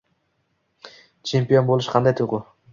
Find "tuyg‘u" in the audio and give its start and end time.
2.23-2.45